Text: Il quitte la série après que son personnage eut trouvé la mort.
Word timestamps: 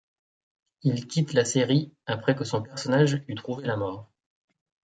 Il 0.81 1.05
quitte 1.07 1.33
la 1.33 1.45
série 1.45 1.93
après 2.07 2.33
que 2.35 2.43
son 2.43 2.63
personnage 2.63 3.21
eut 3.27 3.35
trouvé 3.35 3.67
la 3.67 3.77
mort. 3.77 4.09